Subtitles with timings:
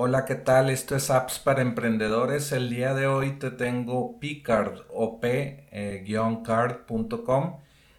[0.00, 0.70] Hola, ¿qué tal?
[0.70, 2.52] Esto es Apps para Emprendedores.
[2.52, 5.96] El día de hoy te tengo Picard o p-card.com.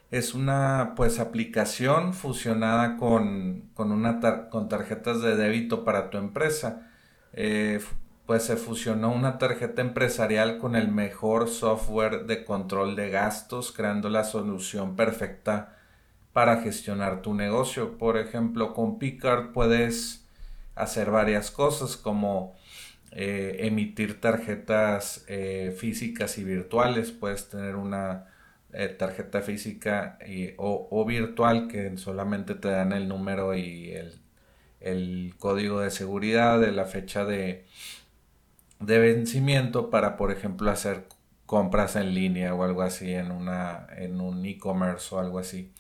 [0.10, 6.90] Es una pues aplicación fusionada con, una con tarjetas de débito para tu empresa.
[7.34, 7.82] Eh,
[8.26, 14.08] pues se fusionó una tarjeta empresarial con el mejor software de control de gastos, creando
[14.08, 15.76] la solución perfecta
[16.32, 17.98] para gestionar tu negocio.
[17.98, 20.29] Por ejemplo, con Picard puedes
[20.80, 22.56] hacer varias cosas como
[23.12, 27.12] eh, emitir tarjetas eh, físicas y virtuales.
[27.12, 28.28] Puedes tener una
[28.74, 30.20] eh, tarjeta física
[30.58, 33.94] o, virtual que solamente te dan el número y
[34.82, 37.66] el, código de seguridad de la fecha de,
[38.80, 41.06] de vencimiento para, por ejemplo, hacer
[41.46, 45.74] compras en línea o algo así en, una, en un e-commerce o algo así.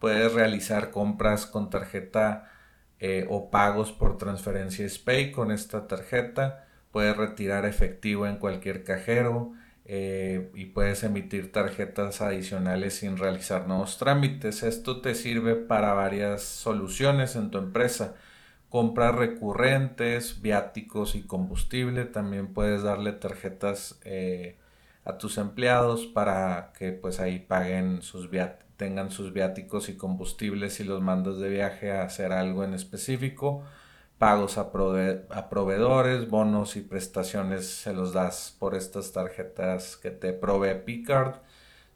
[0.00, 2.50] Puedes realizar compras con tarjeta
[2.98, 6.66] eh, o pagos por transferencia SPAY con esta tarjeta.
[6.92, 9.52] Puedes retirar efectivo en cualquier cajero
[9.84, 14.62] eh, y puedes emitir tarjetas adicionales sin realizar nuevos trámites.
[14.62, 18.14] Esto te sirve para varias soluciones en tu empresa.
[18.70, 22.04] Compras recurrentes, viáticos y combustible.
[22.06, 24.56] También puedes darle tarjetas eh,
[25.04, 30.80] a tus empleados para que pues ahí paguen sus viáticos tengan sus viáticos y combustibles
[30.80, 33.62] y los mandas de viaje a hacer algo en específico,
[34.18, 40.82] pagos a, proveedores, bonos y prestaciones se los das por estas tarjetas que te provee
[40.84, 41.36] Picard.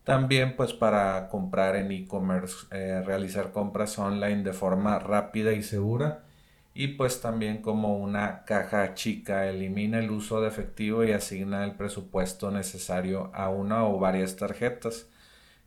[0.04, 6.24] También pues para comprar en e-commerce, eh, realizar compras online de forma rápida y segura.
[6.72, 11.74] Y pues también como una caja chica elimina el uso de efectivo y asigna el
[11.74, 15.08] presupuesto necesario a una o varias tarjetas.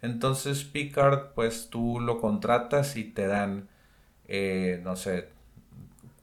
[0.04, 3.70] Entonces Picard, pues tú lo contratas y te dan,
[4.28, 5.30] eh, no sé,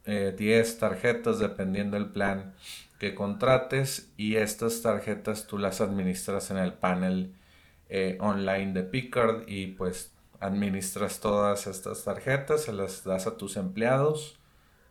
[0.04, 2.54] 10 eh, tarjetas dependiendo del plan
[2.98, 7.34] que contrates y estas tarjetas tú las administras en el panel
[7.88, 13.56] eh, online de Picard y pues administras todas estas tarjetas, se las das a tus
[13.56, 14.38] empleados,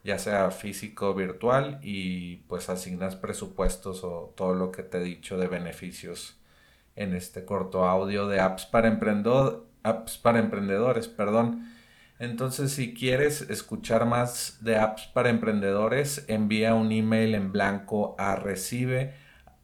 [0.04, 5.02] ya sea físico o virtual y pues asignas presupuestos o todo lo que te he
[5.04, 6.39] dicho de beneficios
[6.96, 8.90] en este corto audio de apps para,
[9.84, 11.08] apps para emprendedores.
[11.08, 11.70] Perdón.
[12.20, 18.36] Entonces, si quieres escuchar más de apps para emprendedores, envía un email en blanco a
[18.36, 19.14] recibe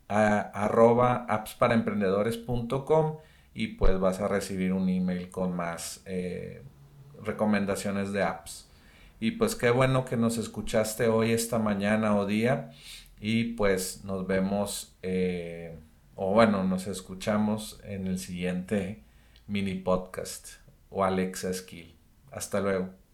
[0.07, 3.17] a, appsparaemprendedores.com
[3.53, 6.63] y pues vas a recibir un email con más eh,
[7.21, 8.69] recomendaciones de apps.
[9.19, 12.71] Y pues qué bueno que nos escuchaste hoy, esta mañana o día.
[13.19, 14.95] Y pues nos vemos.
[15.01, 15.77] Eh,
[16.15, 19.03] o bueno, nos escuchamos en el siguiente
[19.47, 20.47] mini podcast
[20.89, 21.93] o Alexa Skill.
[22.31, 23.04] Hasta luego.